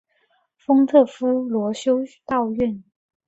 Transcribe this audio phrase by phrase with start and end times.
[0.57, 2.83] 丰特夫罗修道院。